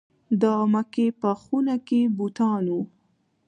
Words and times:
د 0.41 0.43
مکې 0.73 1.07
په 1.21 1.31
خونه 1.41 1.75
کې 1.87 2.01
بوتان 2.17 2.63
وو. 2.73 2.81